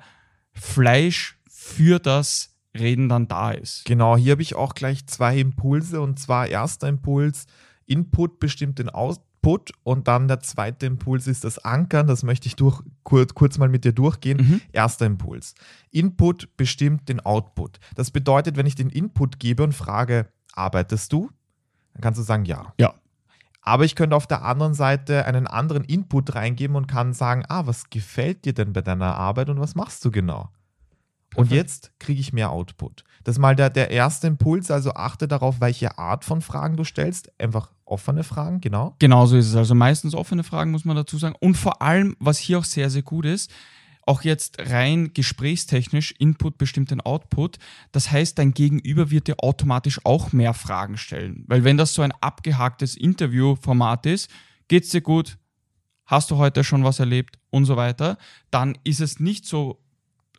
Fleisch 0.53 1.37
für 1.49 1.99
das 1.99 2.55
Reden 2.77 3.09
dann 3.09 3.27
da 3.27 3.51
ist. 3.51 3.85
Genau, 3.85 4.17
hier 4.17 4.33
habe 4.33 4.41
ich 4.41 4.55
auch 4.55 4.73
gleich 4.73 5.05
zwei 5.07 5.39
Impulse 5.39 6.01
und 6.01 6.19
zwar 6.19 6.47
erster 6.47 6.87
Impuls, 6.87 7.45
Input 7.85 8.39
bestimmt 8.39 8.79
den 8.79 8.89
Output 9.41 9.71
und 9.83 10.07
dann 10.07 10.27
der 10.27 10.39
zweite 10.39 10.85
Impuls 10.85 11.27
ist 11.27 11.43
das 11.43 11.57
Ankern, 11.59 12.07
das 12.07 12.23
möchte 12.23 12.47
ich 12.47 12.55
durch, 12.55 12.81
kurz, 13.03 13.33
kurz 13.33 13.57
mal 13.57 13.69
mit 13.69 13.83
dir 13.83 13.93
durchgehen. 13.93 14.37
Mhm. 14.37 14.61
Erster 14.71 15.05
Impuls, 15.05 15.55
Input 15.89 16.55
bestimmt 16.57 17.09
den 17.09 17.19
Output. 17.21 17.79
Das 17.95 18.11
bedeutet, 18.11 18.55
wenn 18.55 18.67
ich 18.67 18.75
den 18.75 18.89
Input 18.89 19.39
gebe 19.39 19.63
und 19.63 19.73
frage, 19.73 20.27
arbeitest 20.53 21.11
du? 21.11 21.29
Dann 21.93 22.01
kannst 22.01 22.19
du 22.19 22.23
sagen, 22.23 22.45
ja. 22.45 22.73
Ja. 22.79 22.93
Aber 23.63 23.83
ich 23.83 23.95
könnte 23.95 24.15
auf 24.15 24.27
der 24.27 24.43
anderen 24.43 24.73
Seite 24.73 25.25
einen 25.25 25.47
anderen 25.47 25.83
Input 25.83 26.35
reingeben 26.35 26.75
und 26.75 26.87
kann 26.87 27.13
sagen, 27.13 27.43
ah, 27.47 27.65
was 27.65 27.89
gefällt 27.89 28.45
dir 28.45 28.53
denn 28.53 28.73
bei 28.73 28.81
deiner 28.81 29.15
Arbeit 29.15 29.49
und 29.49 29.59
was 29.59 29.75
machst 29.75 30.05
du 30.05 30.11
genau? 30.11 30.49
Und 31.35 31.51
jetzt 31.51 31.91
kriege 31.99 32.19
ich 32.19 32.33
mehr 32.33 32.51
Output. 32.51 33.03
Das 33.23 33.35
ist 33.35 33.39
mal 33.39 33.55
der, 33.55 33.69
der 33.69 33.91
erste 33.91 34.27
Impuls, 34.27 34.71
also 34.71 34.93
achte 34.93 35.27
darauf, 35.27 35.61
welche 35.61 35.97
Art 35.97 36.25
von 36.25 36.41
Fragen 36.41 36.75
du 36.75 36.83
stellst. 36.83 37.31
Einfach 37.39 37.71
offene 37.85 38.23
Fragen, 38.23 38.61
genau. 38.61 38.95
Genau 38.99 39.25
so 39.25 39.37
ist 39.37 39.47
es. 39.47 39.55
Also 39.55 39.75
meistens 39.75 40.13
offene 40.15 40.43
Fragen, 40.43 40.71
muss 40.71 40.85
man 40.85 40.95
dazu 40.95 41.17
sagen. 41.17 41.35
Und 41.39 41.55
vor 41.55 41.81
allem, 41.81 42.15
was 42.19 42.37
hier 42.37 42.59
auch 42.59 42.63
sehr, 42.63 42.89
sehr 42.89 43.03
gut 43.03 43.25
ist, 43.25 43.51
auch 44.05 44.23
jetzt 44.23 44.57
rein 44.59 45.13
gesprächstechnisch, 45.13 46.13
Input 46.17 46.57
bestimmt 46.57 46.91
den 46.91 47.01
Output. 47.01 47.59
Das 47.91 48.11
heißt, 48.11 48.37
dein 48.39 48.53
Gegenüber 48.53 49.11
wird 49.11 49.27
dir 49.27 49.35
automatisch 49.37 50.01
auch 50.03 50.33
mehr 50.33 50.53
Fragen 50.53 50.97
stellen. 50.97 51.43
Weil 51.47 51.63
wenn 51.63 51.77
das 51.77 51.93
so 51.93 52.01
ein 52.01 52.11
abgehaktes 52.19 52.97
Interviewformat 52.97 54.07
ist, 54.07 54.29
geht's 54.67 54.89
dir 54.89 55.01
gut? 55.01 55.37
Hast 56.05 56.31
du 56.31 56.37
heute 56.37 56.63
schon 56.63 56.83
was 56.83 56.99
erlebt? 56.99 57.37
Und 57.51 57.65
so 57.65 57.75
weiter, 57.75 58.17
dann 58.49 58.77
ist 58.83 59.01
es 59.01 59.19
nicht 59.19 59.45
so 59.45 59.81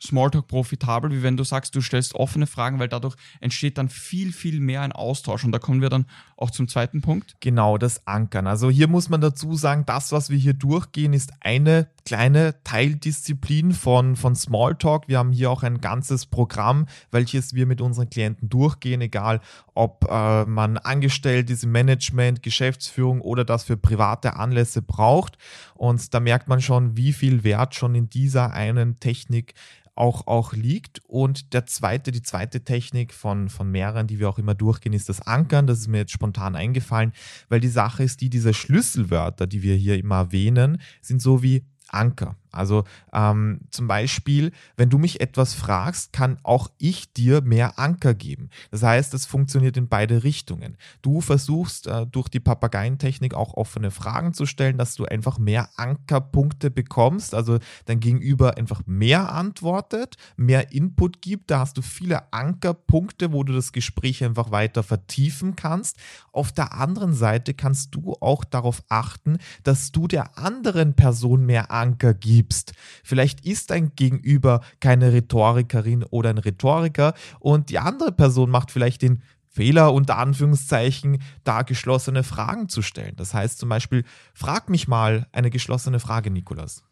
Smalltalk 0.03 0.49
profitabel, 0.49 1.13
wie 1.13 1.23
wenn 1.23 1.37
du 1.37 1.45
sagst, 1.45 1.75
du 1.77 1.81
stellst 1.81 2.15
offene 2.15 2.47
Fragen, 2.47 2.81
weil 2.81 2.89
dadurch 2.89 3.15
entsteht 3.41 3.79
dann 3.79 3.89
viel, 3.89 4.33
viel 4.33 4.59
mehr 4.59 4.83
ein 4.83 4.93
Austausch. 4.93 5.45
Und 5.45 5.53
da 5.53 5.59
kommen 5.59 5.81
wir 5.81 5.91
dann 5.91 6.07
auch 6.43 6.51
zum 6.51 6.69
zweiten 6.69 7.01
Punkt. 7.01 7.37
Genau, 7.41 7.79
das 7.79 8.07
Ankern. 8.07 8.47
Also 8.47 8.69
hier 8.69 8.89
muss 8.89 9.09
man 9.09 9.21
dazu 9.21 9.55
sagen, 9.55 9.85
das, 9.87 10.11
was 10.11 10.29
wir 10.29 10.37
hier 10.37 10.55
durchgehen, 10.55 11.13
ist 11.13 11.33
eine 11.41 11.87
kleine 12.05 12.57
Teildisziplin 12.65 13.73
von, 13.73 14.17
von 14.17 14.35
Smalltalk. 14.35 15.07
Wir 15.07 15.19
haben 15.19 15.33
hier 15.33 15.51
auch 15.51 15.63
ein 15.63 15.81
ganzes 15.81 16.27
Programm, 16.27 16.87
welches 17.13 17.55
wir 17.55 17.67
mit 17.67 17.81
unseren 17.81 18.11
Klienten 18.11 18.49
durchgehen, 18.49 19.01
egal 19.01 19.41
ob 19.75 20.05
äh, 20.11 20.45
man 20.45 20.79
angestellt 20.79 21.49
ist 21.49 21.63
im 21.63 21.71
Management, 21.71 22.43
Geschäftsführung 22.43 23.21
oder 23.21 23.45
das 23.45 23.63
für 23.63 23.77
private 23.77 24.35
Anlässe 24.37 24.83
braucht. 24.83 25.39
Und 25.75 26.13
da 26.13 26.19
merkt 26.19 26.49
man 26.49 26.61
schon, 26.61 26.97
wie 26.97 27.13
viel 27.13 27.45
Wert 27.45 27.77
schon 27.77 27.95
in 27.95 28.11
dieser 28.11 28.53
einen 28.53 28.99
Technik 28.99 29.55
auch, 29.95 30.27
auch 30.27 30.53
liegt. 30.53 31.01
Und 31.07 31.53
der 31.53 31.67
zweite, 31.67 32.13
die 32.13 32.23
zweite 32.23 32.65
Technik 32.65 33.13
von, 33.13 33.49
von 33.49 33.71
mehreren, 33.71 34.07
die 34.07 34.19
wir 34.19 34.29
auch 34.29 34.39
immer 34.39 34.55
durchgehen, 34.55 34.93
ist 34.93 35.09
das 35.09 35.21
Ankern. 35.21 35.67
Das 35.67 35.79
ist 35.79 35.89
mir 35.89 35.99
jetzt 35.99 36.13
spontan 36.13 36.32
eingefallen, 36.39 37.13
weil 37.49 37.61
die 37.61 37.69
Sache 37.69 38.03
ist 38.03 38.21
die, 38.21 38.31
diese 38.31 38.55
Schlüsselwörter, 38.55 39.47
die 39.47 39.63
wir 39.63 39.77
hier 39.77 39.99
immer 39.99 40.17
erwähnen, 40.17 40.81
sind 41.01 41.23
so 41.23 41.43
wie 41.43 41.65
Anker. 41.89 42.37
Also 42.53 42.85
ähm, 43.13 43.61
zum 43.71 43.89
Beispiel, 43.89 44.53
wenn 44.77 44.91
du 44.91 44.99
mich 44.99 45.21
etwas 45.21 45.55
fragst, 45.55 46.13
kann 46.13 46.39
auch 46.43 46.71
ich 46.79 47.13
dir 47.13 47.41
mehr 47.41 47.79
Anker 47.79 48.15
geben. 48.15 48.51
Das 48.71 48.83
heißt, 48.83 49.15
es 49.15 49.25
funktioniert 49.25 49.77
in 49.77 49.89
beide 49.89 50.23
Richtungen. 50.23 50.77
Du 51.01 51.21
versuchst 51.23 51.87
äh, 51.87 52.07
durch 52.07 52.29
die 52.29 52.41
Papageientechnik 52.41 53.35
auch 53.35 53.55
offene 53.55 53.91
Fragen 53.91 54.35
zu 54.35 54.45
stellen, 54.45 54.77
dass 54.77 54.95
du 54.95 55.07
einfach 55.07 55.39
mehr 55.39 55.71
Ankerpunkte 55.77 56.71
bekommst, 56.71 57.35
also 57.35 57.59
dein 57.87 58.01
Gegenüber 58.01 58.59
einfach 58.59 58.83
mehr 58.87 59.33
antwortet, 59.33 60.17
mehr 60.37 60.73
Input 60.73 61.23
gibt. 61.23 61.51
Da 61.51 61.61
hast 61.61 61.79
du 61.79 61.83
viele 61.83 62.33
Ankerpunkte, 62.33 63.33
wo 63.33 63.45
du 63.45 63.55
das 63.55 63.73
Gespräch 63.73 64.23
einfach 64.23 64.51
weiter 64.51 64.83
vertiefen 64.83 65.57
kannst. 65.57 65.97
Auf 66.33 66.53
der 66.53 66.75
anderen 66.75 67.15
Seite 67.15 67.55
kannst 67.55 67.95
du 67.95 68.15
auch 68.21 68.45
darauf 68.45 68.83
achten, 68.91 69.39
dass 69.63 69.91
du 69.93 70.07
der 70.07 70.37
anderen 70.37 70.95
Person 70.95 71.47
mehr 71.47 71.71
Anker 71.71 72.13
gibst 72.13 72.42
gibst. 72.43 72.73
Vielleicht 73.05 73.47
ist 73.47 73.71
dein 73.71 73.95
Gegenüber 73.95 74.63
keine 74.81 75.13
Rhetorikerin 75.13 76.03
oder 76.05 76.31
ein 76.31 76.39
Rhetoriker 76.39 77.15
und 77.39 77.71
die 77.71 77.79
andere 77.79 78.11
Person 78.11 78.51
macht 78.51 78.73
vielleicht 78.73 79.03
den 79.03 79.23
Fehler 79.49 79.93
unter 79.93 80.19
Anführungszeichen, 80.19 81.23
da 81.45 81.63
geschlossene 81.63 82.25
Fragen 82.25 82.69
zu 82.69 82.83
stellen. 82.83 83.15
Das 83.17 83.35
heißt 83.35 83.59
zum 83.59 83.69
Beispiel, 83.69 84.05
frag 84.35 84.71
mich 84.71 84.89
mal 84.89 85.27
eine 85.31 85.51
geschlossene 85.51 86.01
Frage, 86.01 86.31
Nikolas. 86.31 86.83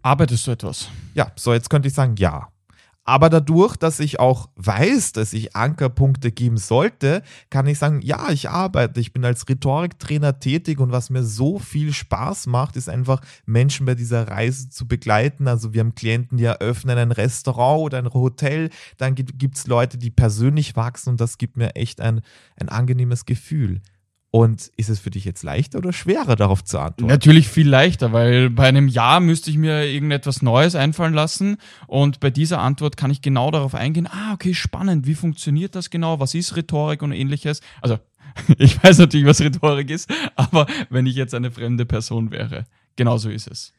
Arbeitest 0.00 0.46
du 0.46 0.52
etwas? 0.52 0.88
Ja, 1.14 1.32
so 1.34 1.52
jetzt 1.52 1.68
könnte 1.68 1.88
ich 1.88 1.94
sagen, 1.94 2.14
ja. 2.16 2.48
Aber 3.08 3.30
dadurch, 3.30 3.74
dass 3.76 4.00
ich 4.00 4.20
auch 4.20 4.50
weiß, 4.56 5.12
dass 5.12 5.32
ich 5.32 5.56
Ankerpunkte 5.56 6.30
geben 6.30 6.58
sollte, 6.58 7.22
kann 7.48 7.66
ich 7.66 7.78
sagen, 7.78 8.02
ja, 8.02 8.28
ich 8.28 8.50
arbeite, 8.50 9.00
ich 9.00 9.14
bin 9.14 9.24
als 9.24 9.48
Rhetoriktrainer 9.48 10.40
tätig 10.40 10.78
und 10.78 10.92
was 10.92 11.08
mir 11.08 11.22
so 11.22 11.58
viel 11.58 11.94
Spaß 11.94 12.48
macht, 12.48 12.76
ist 12.76 12.90
einfach 12.90 13.22
Menschen 13.46 13.86
bei 13.86 13.94
dieser 13.94 14.28
Reise 14.28 14.68
zu 14.68 14.86
begleiten. 14.86 15.48
Also 15.48 15.72
wir 15.72 15.80
haben 15.80 15.94
Klienten, 15.94 16.36
die 16.36 16.44
eröffnen 16.44 16.98
ein 16.98 17.10
Restaurant 17.10 17.80
oder 17.80 17.96
ein 17.96 18.12
Hotel, 18.12 18.68
dann 18.98 19.14
gibt 19.14 19.56
es 19.56 19.66
Leute, 19.66 19.96
die 19.96 20.10
persönlich 20.10 20.76
wachsen 20.76 21.08
und 21.08 21.18
das 21.18 21.38
gibt 21.38 21.56
mir 21.56 21.76
echt 21.76 22.02
ein, 22.02 22.20
ein 22.60 22.68
angenehmes 22.68 23.24
Gefühl. 23.24 23.80
Und 24.30 24.70
ist 24.76 24.90
es 24.90 24.98
für 25.00 25.08
dich 25.08 25.24
jetzt 25.24 25.42
leichter 25.42 25.78
oder 25.78 25.92
schwerer, 25.92 26.36
darauf 26.36 26.62
zu 26.62 26.78
antworten? 26.78 27.06
Natürlich 27.06 27.48
viel 27.48 27.68
leichter, 27.68 28.12
weil 28.12 28.50
bei 28.50 28.68
einem 28.68 28.86
Ja 28.86 29.20
müsste 29.20 29.50
ich 29.50 29.56
mir 29.56 29.86
irgendetwas 29.86 30.42
Neues 30.42 30.74
einfallen 30.74 31.14
lassen. 31.14 31.56
Und 31.86 32.20
bei 32.20 32.28
dieser 32.28 32.60
Antwort 32.60 32.98
kann 32.98 33.10
ich 33.10 33.22
genau 33.22 33.50
darauf 33.50 33.74
eingehen, 33.74 34.06
ah, 34.06 34.34
okay, 34.34 34.52
spannend, 34.52 35.06
wie 35.06 35.14
funktioniert 35.14 35.74
das 35.74 35.88
genau, 35.88 36.20
was 36.20 36.34
ist 36.34 36.56
Rhetorik 36.56 37.00
und 37.00 37.12
ähnliches. 37.12 37.62
Also, 37.80 37.98
ich 38.58 38.82
weiß 38.82 38.98
natürlich, 38.98 39.26
was 39.26 39.40
Rhetorik 39.40 39.88
ist, 39.88 40.10
aber 40.36 40.66
wenn 40.90 41.06
ich 41.06 41.16
jetzt 41.16 41.34
eine 41.34 41.50
fremde 41.50 41.86
Person 41.86 42.30
wäre, 42.30 42.66
genauso 42.96 43.30
ist 43.30 43.50
es. 43.50 43.72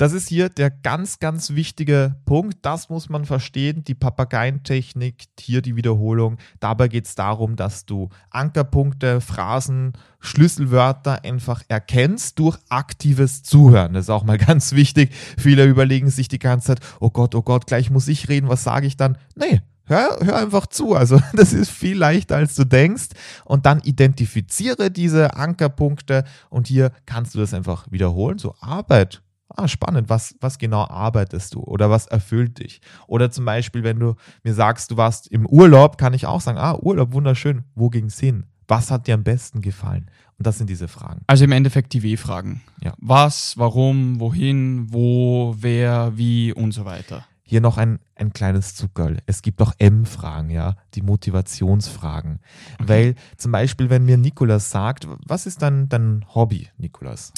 Das 0.00 0.14
ist 0.14 0.30
hier 0.30 0.48
der 0.48 0.70
ganz, 0.70 1.18
ganz 1.18 1.50
wichtige 1.50 2.16
Punkt. 2.24 2.60
Das 2.62 2.88
muss 2.88 3.10
man 3.10 3.26
verstehen. 3.26 3.84
Die 3.84 3.94
Papageientechnik, 3.94 5.24
hier 5.38 5.60
die 5.60 5.76
Wiederholung. 5.76 6.38
Dabei 6.58 6.88
geht 6.88 7.04
es 7.04 7.16
darum, 7.16 7.54
dass 7.54 7.84
du 7.84 8.08
Ankerpunkte, 8.30 9.20
Phrasen, 9.20 9.92
Schlüsselwörter 10.18 11.22
einfach 11.22 11.62
erkennst 11.68 12.38
durch 12.38 12.56
aktives 12.70 13.42
Zuhören. 13.42 13.92
Das 13.92 14.06
ist 14.06 14.08
auch 14.08 14.24
mal 14.24 14.38
ganz 14.46 14.72
wichtig. 14.72 15.10
Viele 15.36 15.66
überlegen 15.66 16.08
sich 16.08 16.28
die 16.28 16.38
ganze 16.38 16.68
Zeit, 16.68 16.80
oh 17.00 17.10
Gott, 17.10 17.34
oh 17.34 17.42
Gott, 17.42 17.66
gleich 17.66 17.90
muss 17.90 18.08
ich 18.08 18.30
reden, 18.30 18.48
was 18.48 18.64
sage 18.64 18.86
ich 18.86 18.96
dann? 18.96 19.18
Nee, 19.36 19.60
Hör, 19.84 20.18
hör, 20.22 20.36
einfach 20.36 20.66
zu. 20.66 20.94
Also 20.94 21.20
das 21.34 21.52
ist 21.52 21.70
viel 21.70 21.98
leichter, 21.98 22.36
als 22.36 22.54
du 22.54 22.64
denkst. 22.64 23.08
Und 23.44 23.66
dann 23.66 23.80
identifiziere 23.80 24.90
diese 24.90 25.36
Ankerpunkte 25.36 26.24
und 26.48 26.68
hier 26.68 26.90
kannst 27.04 27.34
du 27.34 27.38
das 27.40 27.52
einfach 27.52 27.86
wiederholen. 27.90 28.38
So 28.38 28.54
Arbeit 28.60 29.20
ah, 29.56 29.68
spannend, 29.68 30.08
was, 30.08 30.34
was 30.40 30.58
genau 30.58 30.86
arbeitest 30.88 31.54
du 31.54 31.60
oder 31.60 31.90
was 31.90 32.06
erfüllt 32.06 32.58
dich? 32.58 32.80
Oder 33.06 33.30
zum 33.30 33.44
Beispiel, 33.44 33.82
wenn 33.82 33.98
du 33.98 34.14
mir 34.42 34.54
sagst, 34.54 34.90
du 34.90 34.96
warst 34.96 35.28
im 35.28 35.46
Urlaub, 35.46 35.98
kann 35.98 36.14
ich 36.14 36.26
auch 36.26 36.40
sagen, 36.40 36.58
ah, 36.58 36.74
Urlaub, 36.74 37.12
wunderschön, 37.12 37.64
wo 37.74 37.90
ging 37.90 38.06
es 38.06 38.18
hin? 38.18 38.46
Was 38.68 38.90
hat 38.90 39.06
dir 39.06 39.14
am 39.14 39.24
besten 39.24 39.62
gefallen? 39.62 40.10
Und 40.38 40.46
das 40.46 40.58
sind 40.58 40.70
diese 40.70 40.88
Fragen. 40.88 41.22
Also 41.26 41.44
im 41.44 41.52
Endeffekt 41.52 41.92
die 41.92 42.02
W-Fragen. 42.02 42.62
Ja. 42.82 42.94
Was, 42.98 43.58
warum, 43.58 44.20
wohin, 44.20 44.92
wo, 44.92 45.54
wer, 45.58 46.16
wie 46.16 46.52
und 46.52 46.72
so 46.72 46.84
weiter. 46.84 47.26
Hier 47.42 47.60
noch 47.60 47.78
ein, 47.78 47.98
ein 48.14 48.32
kleines 48.32 48.76
Zuckerl. 48.76 49.18
Es 49.26 49.42
gibt 49.42 49.60
auch 49.60 49.72
M-Fragen, 49.78 50.50
ja, 50.50 50.76
die 50.94 51.02
Motivationsfragen. 51.02 52.38
Okay. 52.74 52.88
Weil 52.88 53.14
zum 53.36 53.50
Beispiel, 53.50 53.90
wenn 53.90 54.04
mir 54.04 54.16
Nikolas 54.16 54.70
sagt, 54.70 55.08
was 55.26 55.46
ist 55.46 55.60
dein, 55.60 55.88
dein 55.88 56.24
Hobby, 56.32 56.68
Nikolas? 56.78 57.32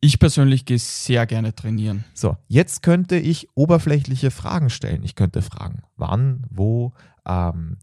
Ich 0.00 0.18
persönlich 0.18 0.64
gehe 0.64 0.78
sehr 0.78 1.26
gerne 1.26 1.54
trainieren. 1.54 2.04
So, 2.14 2.36
jetzt 2.46 2.82
könnte 2.82 3.16
ich 3.16 3.48
oberflächliche 3.54 4.30
Fragen 4.30 4.70
stellen. 4.70 5.02
Ich 5.02 5.14
könnte 5.14 5.42
fragen, 5.42 5.82
wann, 5.96 6.46
wo, 6.50 6.92
ähm, 7.26 7.78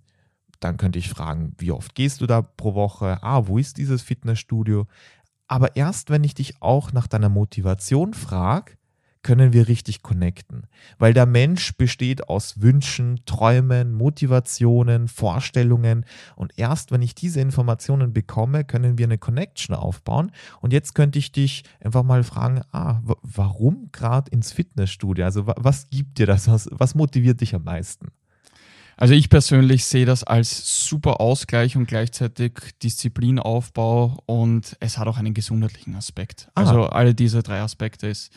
dann 0.59 0.77
könnte 0.77 0.97
ich 0.99 1.09
fragen, 1.09 1.53
wie 1.57 1.71
oft 1.71 1.93
gehst 1.95 2.21
du 2.21 2.27
da 2.27 2.41
pro 2.41 2.73
Woche? 2.73 3.19
Ah, 3.21 3.47
wo 3.47 3.57
ist 3.57 3.77
dieses 3.77 4.01
Fitnessstudio? 4.01 4.87
Aber 5.47 5.75
erst 5.75 6.09
wenn 6.09 6.23
ich 6.23 6.33
dich 6.33 6.61
auch 6.61 6.93
nach 6.93 7.07
deiner 7.07 7.29
Motivation 7.29 8.13
frage, 8.13 8.77
können 9.25 9.53
wir 9.53 9.67
richtig 9.67 10.03
connecten. 10.03 10.67
Weil 10.99 11.15
der 11.15 11.25
Mensch 11.25 11.75
besteht 11.75 12.29
aus 12.29 12.61
Wünschen, 12.61 13.21
Träumen, 13.25 13.91
Motivationen, 13.91 15.07
Vorstellungen. 15.07 16.05
Und 16.35 16.53
erst 16.57 16.91
wenn 16.91 17.01
ich 17.01 17.15
diese 17.15 17.41
Informationen 17.41 18.13
bekomme, 18.13 18.63
können 18.63 18.99
wir 18.99 19.07
eine 19.07 19.17
Connection 19.17 19.75
aufbauen. 19.75 20.31
Und 20.61 20.73
jetzt 20.73 20.93
könnte 20.93 21.17
ich 21.17 21.31
dich 21.31 21.63
einfach 21.83 22.03
mal 22.03 22.23
fragen, 22.23 22.61
ah, 22.71 23.01
warum 23.23 23.89
gerade 23.91 24.29
ins 24.29 24.51
Fitnessstudio? 24.51 25.25
Also 25.25 25.47
was 25.47 25.89
gibt 25.89 26.19
dir 26.19 26.27
das? 26.27 26.47
Was, 26.47 26.69
was 26.71 26.93
motiviert 26.93 27.41
dich 27.41 27.55
am 27.55 27.63
meisten? 27.63 28.11
Also 28.95 29.15
ich 29.15 29.29
persönlich 29.29 29.85
sehe 29.85 30.05
das 30.05 30.23
als 30.23 30.87
super 30.87 31.19
Ausgleich 31.19 31.75
und 31.75 31.87
gleichzeitig 31.87 32.53
Disziplinaufbau 32.83 34.19
und 34.27 34.77
es 34.79 34.99
hat 34.99 35.07
auch 35.07 35.17
einen 35.17 35.33
gesundheitlichen 35.33 35.95
Aspekt. 35.95 36.47
Ah. 36.53 36.61
Also 36.61 36.83
alle 36.83 37.15
diese 37.15 37.41
drei 37.41 37.59
Aspekte 37.59 38.07
ist, 38.07 38.31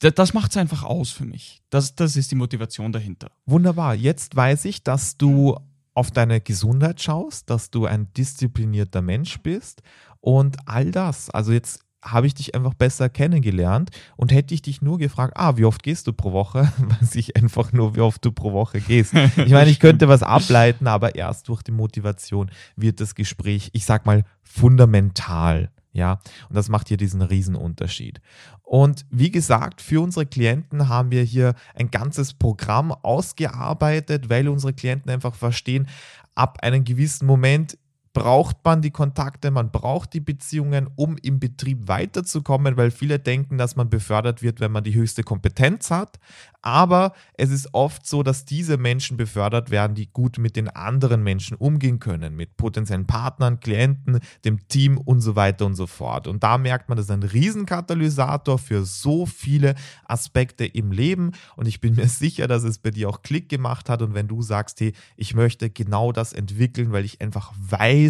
das 0.00 0.34
macht 0.34 0.50
es 0.50 0.56
einfach 0.56 0.82
aus 0.82 1.10
für 1.10 1.24
mich. 1.24 1.62
Das, 1.70 1.94
das 1.94 2.16
ist 2.16 2.30
die 2.30 2.36
Motivation 2.36 2.92
dahinter. 2.92 3.30
Wunderbar. 3.46 3.94
Jetzt 3.94 4.34
weiß 4.34 4.64
ich, 4.64 4.82
dass 4.82 5.16
du 5.16 5.56
auf 5.94 6.10
deine 6.10 6.40
Gesundheit 6.40 7.00
schaust, 7.00 7.50
dass 7.50 7.70
du 7.70 7.86
ein 7.86 8.12
disziplinierter 8.12 9.02
Mensch 9.02 9.38
bist 9.40 9.82
und 10.20 10.56
all 10.66 10.90
das. 10.90 11.30
Also 11.30 11.52
jetzt 11.52 11.80
habe 12.02 12.26
ich 12.26 12.34
dich 12.34 12.54
einfach 12.54 12.74
besser 12.74 13.08
kennengelernt 13.08 13.90
und 14.16 14.32
hätte 14.32 14.54
ich 14.54 14.62
dich 14.62 14.82
nur 14.82 14.98
gefragt, 14.98 15.34
ah, 15.36 15.56
wie 15.56 15.64
oft 15.64 15.82
gehst 15.82 16.06
du 16.06 16.12
pro 16.12 16.32
Woche, 16.32 16.72
weiß 17.00 17.14
ich 17.16 17.36
einfach 17.36 17.72
nur, 17.72 17.96
wie 17.96 18.00
oft 18.00 18.24
du 18.24 18.32
pro 18.32 18.52
Woche 18.52 18.80
gehst. 18.80 19.14
Ich 19.14 19.50
meine, 19.50 19.70
ich 19.70 19.80
könnte 19.80 20.08
was 20.08 20.22
ableiten, 20.22 20.86
aber 20.86 21.14
erst 21.16 21.48
durch 21.48 21.62
die 21.62 21.72
Motivation 21.72 22.50
wird 22.76 23.00
das 23.00 23.14
Gespräch, 23.14 23.70
ich 23.72 23.84
sag 23.84 24.06
mal, 24.06 24.24
fundamental. 24.42 25.70
Ja, 25.98 26.20
und 26.48 26.56
das 26.56 26.68
macht 26.68 26.86
hier 26.86 26.96
diesen 26.96 27.22
Riesenunterschied. 27.22 28.20
Und 28.62 29.04
wie 29.10 29.32
gesagt, 29.32 29.82
für 29.82 30.00
unsere 30.00 30.26
Klienten 30.26 30.88
haben 30.88 31.10
wir 31.10 31.24
hier 31.24 31.54
ein 31.74 31.90
ganzes 31.90 32.34
Programm 32.34 32.92
ausgearbeitet, 32.92 34.30
weil 34.30 34.48
unsere 34.48 34.72
Klienten 34.72 35.10
einfach 35.10 35.34
verstehen, 35.34 35.88
ab 36.36 36.58
einem 36.62 36.84
gewissen 36.84 37.26
Moment 37.26 37.76
braucht 38.18 38.64
man 38.64 38.82
die 38.82 38.90
Kontakte, 38.90 39.52
man 39.52 39.70
braucht 39.70 40.12
die 40.12 40.20
Beziehungen, 40.20 40.88
um 40.96 41.16
im 41.22 41.38
Betrieb 41.38 41.86
weiterzukommen, 41.86 42.76
weil 42.76 42.90
viele 42.90 43.20
denken, 43.20 43.58
dass 43.58 43.76
man 43.76 43.88
befördert 43.88 44.42
wird, 44.42 44.58
wenn 44.58 44.72
man 44.72 44.82
die 44.82 44.94
höchste 44.94 45.22
Kompetenz 45.22 45.92
hat. 45.92 46.18
Aber 46.60 47.12
es 47.34 47.50
ist 47.50 47.72
oft 47.72 48.04
so, 48.04 48.24
dass 48.24 48.44
diese 48.44 48.76
Menschen 48.76 49.16
befördert 49.16 49.70
werden, 49.70 49.94
die 49.94 50.10
gut 50.12 50.38
mit 50.38 50.56
den 50.56 50.68
anderen 50.68 51.22
Menschen 51.22 51.56
umgehen 51.56 52.00
können, 52.00 52.34
mit 52.34 52.56
potenziellen 52.56 53.06
Partnern, 53.06 53.60
Klienten, 53.60 54.18
dem 54.44 54.66
Team 54.66 54.98
und 54.98 55.20
so 55.20 55.36
weiter 55.36 55.64
und 55.66 55.76
so 55.76 55.86
fort. 55.86 56.26
Und 56.26 56.42
da 56.42 56.58
merkt 56.58 56.88
man, 56.88 56.96
das 56.96 57.06
ist 57.06 57.12
ein 57.12 57.22
Riesenkatalysator 57.22 58.58
für 58.58 58.84
so 58.84 59.24
viele 59.26 59.76
Aspekte 60.04 60.66
im 60.66 60.90
Leben. 60.90 61.30
Und 61.54 61.68
ich 61.68 61.80
bin 61.80 61.94
mir 61.96 62.08
sicher, 62.08 62.48
dass 62.48 62.64
es 62.64 62.78
bei 62.78 62.90
dir 62.90 63.08
auch 63.08 63.22
Klick 63.22 63.48
gemacht 63.48 63.88
hat. 63.88 64.02
Und 64.02 64.14
wenn 64.14 64.26
du 64.26 64.42
sagst, 64.42 64.80
hey, 64.80 64.92
ich 65.16 65.34
möchte 65.34 65.70
genau 65.70 66.10
das 66.10 66.32
entwickeln, 66.32 66.90
weil 66.90 67.04
ich 67.04 67.20
einfach 67.20 67.52
weiß, 67.56 68.07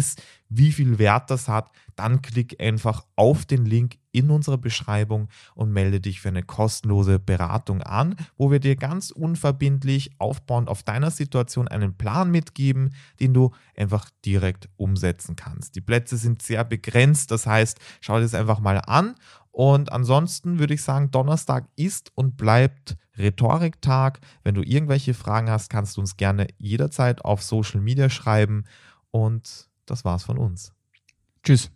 wie 0.49 0.71
viel 0.71 0.97
Wert 0.99 1.29
das 1.29 1.47
hat, 1.47 1.71
dann 1.95 2.21
klick 2.21 2.61
einfach 2.61 3.05
auf 3.15 3.45
den 3.45 3.65
Link 3.65 3.97
in 4.11 4.31
unserer 4.31 4.57
Beschreibung 4.57 5.27
und 5.53 5.71
melde 5.71 5.99
dich 5.99 6.21
für 6.21 6.29
eine 6.29 6.43
kostenlose 6.43 7.19
Beratung 7.19 7.83
an, 7.83 8.15
wo 8.37 8.49
wir 8.49 8.59
dir 8.59 8.75
ganz 8.75 9.11
unverbindlich 9.11 10.11
aufbauend 10.17 10.67
auf 10.67 10.81
deiner 10.81 11.11
Situation 11.11 11.67
einen 11.67 11.95
Plan 11.95 12.31
mitgeben, 12.31 12.95
den 13.19 13.33
du 13.33 13.51
einfach 13.75 14.09
direkt 14.25 14.69
umsetzen 14.77 15.35
kannst. 15.35 15.75
Die 15.75 15.81
Plätze 15.81 16.17
sind 16.17 16.41
sehr 16.41 16.63
begrenzt, 16.63 17.31
das 17.31 17.45
heißt, 17.45 17.79
schau 18.01 18.15
dir 18.15 18.23
das 18.23 18.33
einfach 18.33 18.59
mal 18.59 18.81
an 18.85 19.15
und 19.51 19.91
ansonsten 19.91 20.59
würde 20.59 20.73
ich 20.73 20.81
sagen, 20.81 21.11
Donnerstag 21.11 21.67
ist 21.75 22.11
und 22.15 22.37
bleibt 22.37 22.95
Rhetoriktag. 23.17 24.19
Wenn 24.43 24.55
du 24.55 24.61
irgendwelche 24.61 25.13
Fragen 25.13 25.49
hast, 25.49 25.69
kannst 25.69 25.97
du 25.97 26.01
uns 26.01 26.17
gerne 26.17 26.47
jederzeit 26.57 27.25
auf 27.25 27.43
Social 27.43 27.81
Media 27.81 28.09
schreiben 28.09 28.63
und 29.11 29.68
das 29.89 30.05
war's 30.05 30.23
von 30.23 30.37
uns. 30.37 30.73
Tschüss. 31.43 31.71